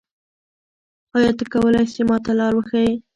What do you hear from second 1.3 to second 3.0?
ته کولای سې ما ته لاره وښیې؟